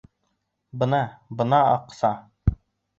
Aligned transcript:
—Бына, 0.85 1.03
бына 1.43 1.63
аҡ-са! 1.77 2.15